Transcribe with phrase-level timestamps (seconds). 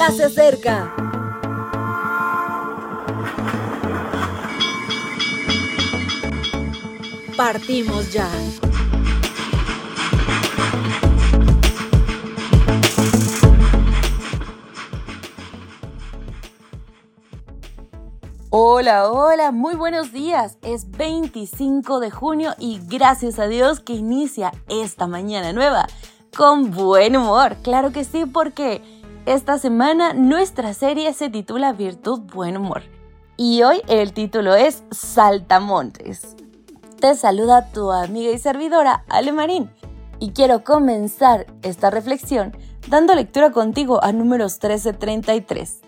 [0.00, 0.94] ya se acerca.
[7.36, 8.26] Partimos ya.
[18.48, 20.56] Hola, hola, muy buenos días.
[20.62, 25.86] Es 25 de junio y gracias a Dios que inicia esta mañana nueva
[26.34, 27.56] con buen humor.
[27.62, 32.82] Claro que sí, porque esta semana nuestra serie se titula Virtud Buen Humor.
[33.36, 36.36] Y hoy el título es Saltamontes.
[37.00, 39.70] Te saluda tu amiga y servidora Ale Marín.
[40.18, 42.56] Y quiero comenzar esta reflexión
[42.88, 45.80] dando lectura contigo a números 1333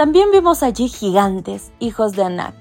[0.00, 2.54] también vimos allí gigantes, hijos de Anak,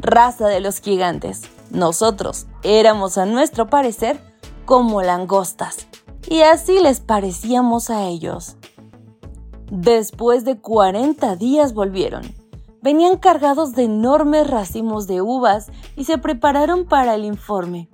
[0.00, 1.42] raza de los gigantes.
[1.70, 4.18] Nosotros éramos a nuestro parecer
[4.64, 5.86] como langostas,
[6.28, 8.56] y así les parecíamos a ellos.
[9.70, 12.22] Después de 40 días volvieron.
[12.82, 17.88] Venían cargados de enormes racimos de uvas y se prepararon para el informe.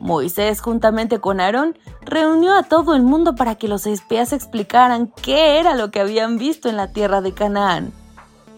[0.00, 5.58] Moisés, juntamente con Aarón, reunió a todo el mundo para que los espías explicaran qué
[5.58, 7.92] era lo que habían visto en la tierra de Canaán.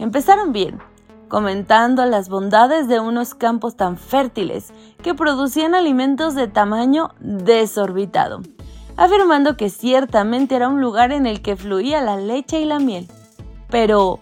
[0.00, 0.81] Empezaron bien,
[1.28, 4.72] comentando las bondades de unos campos tan fértiles
[5.03, 8.41] que producían alimentos de tamaño desorbitado,
[8.97, 13.08] afirmando que ciertamente era un lugar en el que fluía la leche y la miel.
[13.69, 14.20] Pero,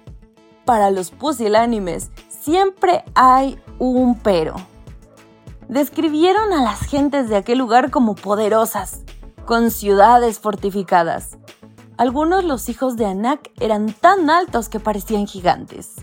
[0.64, 4.54] para los pusilánimes, siempre hay un pero.
[5.68, 9.02] Describieron a las gentes de aquel lugar como poderosas,
[9.46, 11.38] con ciudades fortificadas,
[11.96, 15.94] algunos los hijos de Anak eran tan altos que parecían gigantes.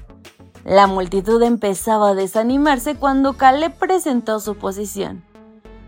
[0.64, 5.22] La multitud empezaba a desanimarse cuando Caleb presentó su posición.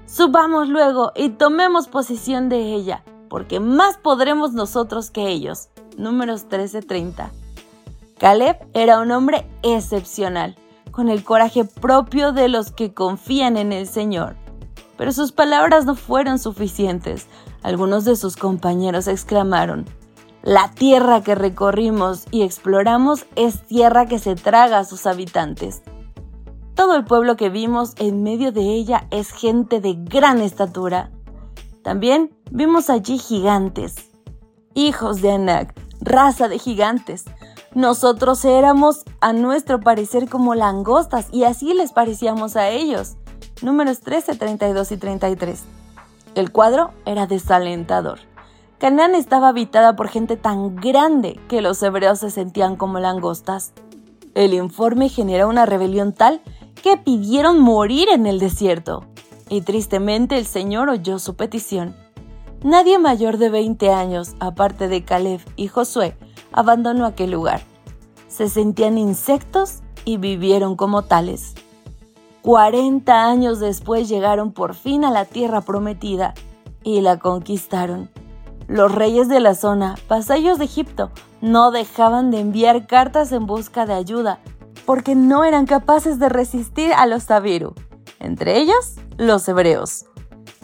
[0.05, 5.69] Subamos luego y tomemos posición de ella, porque más podremos nosotros que ellos.
[5.97, 7.31] Números 13:30.
[8.19, 10.55] Caleb era un hombre excepcional,
[10.91, 14.35] con el coraje propio de los que confían en el Señor.
[14.97, 17.27] Pero sus palabras no fueron suficientes.
[17.63, 19.85] Algunos de sus compañeros exclamaron,
[20.43, 25.81] La tierra que recorrimos y exploramos es tierra que se traga a sus habitantes.
[26.75, 31.11] Todo el pueblo que vimos en medio de ella es gente de gran estatura.
[31.83, 34.09] También vimos allí gigantes,
[34.73, 37.25] hijos de Anak, raza de gigantes.
[37.75, 43.17] Nosotros éramos a nuestro parecer como langostas y así les parecíamos a ellos.
[43.61, 45.63] Números 13, 32 y 33.
[46.33, 48.19] El cuadro era desalentador.
[48.79, 53.73] Canaán estaba habitada por gente tan grande que los hebreos se sentían como langostas.
[54.33, 56.41] El informe generó una rebelión tal
[56.81, 59.05] que pidieron morir en el desierto.
[59.49, 61.95] Y tristemente el Señor oyó su petición.
[62.63, 66.15] Nadie mayor de 20 años, aparte de Caleb y Josué,
[66.51, 67.61] abandonó aquel lugar.
[68.27, 71.55] Se sentían insectos y vivieron como tales.
[72.41, 76.33] 40 años después llegaron por fin a la tierra prometida
[76.83, 78.09] y la conquistaron.
[78.67, 81.11] Los reyes de la zona, vasallos de Egipto,
[81.41, 84.39] no dejaban de enviar cartas en busca de ayuda
[84.85, 87.73] porque no eran capaces de resistir a los Tabiru,
[88.19, 90.05] entre ellos los hebreos.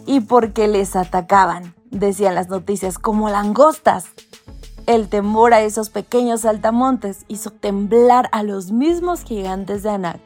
[0.06, 4.06] Y porque les atacaban, decían las noticias, como langostas.
[4.88, 10.20] El temor a esos pequeños saltamontes hizo temblar a los mismos gigantes de Anak.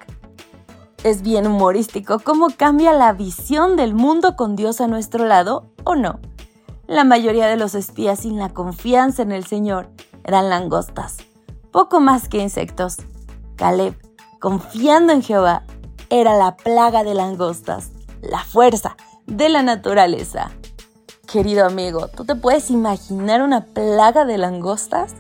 [1.04, 5.96] Es bien humorístico cómo cambia la visión del mundo con Dios a nuestro lado, ¿o
[5.96, 6.20] no?
[6.88, 9.90] La mayoría de los espías sin la confianza en el Señor
[10.24, 11.18] eran langostas,
[11.72, 12.98] poco más que insectos.
[13.56, 13.96] Caleb,
[14.40, 15.64] confiando en Jehová,
[16.09, 17.91] era la plaga de langostas,
[18.22, 20.52] la fuerza de la naturaleza.
[21.31, 25.16] Querido amigo, ¿tú te puedes imaginar una plaga de langostas?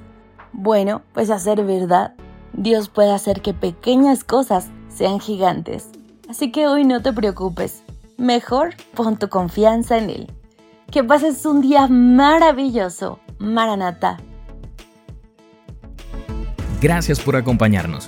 [0.51, 2.13] Bueno, pues a ser verdad,
[2.53, 5.89] Dios puede hacer que pequeñas cosas sean gigantes.
[6.29, 7.83] Así que hoy no te preocupes,
[8.17, 10.31] mejor pon tu confianza en Él.
[10.91, 14.17] Que pases un día maravilloso, Maranata.
[16.79, 18.07] Gracias por acompañarnos.